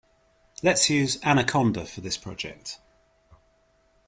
Let's 0.63 0.89
use 0.89 1.19
Anaconda 1.23 1.85
for 1.85 2.01
this 2.01 2.17
project. 2.17 2.79